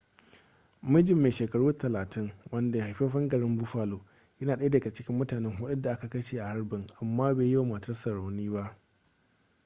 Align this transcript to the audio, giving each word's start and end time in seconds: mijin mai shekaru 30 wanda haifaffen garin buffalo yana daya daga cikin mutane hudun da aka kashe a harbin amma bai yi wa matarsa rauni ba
mijin 0.91 1.19
mai 1.21 1.31
shekaru 1.31 1.73
30 1.73 2.29
wanda 2.51 2.81
haifaffen 2.83 3.27
garin 3.27 3.57
buffalo 3.57 3.99
yana 4.39 4.55
daya 4.57 4.69
daga 4.69 4.93
cikin 4.93 5.15
mutane 5.15 5.47
hudun 5.49 5.81
da 5.81 5.91
aka 5.91 6.09
kashe 6.09 6.41
a 6.41 6.47
harbin 6.47 6.87
amma 7.01 7.33
bai 7.35 7.45
yi 7.51 7.57
wa 7.57 7.65
matarsa 7.65 8.09
rauni 8.13 8.49
ba 8.49 8.77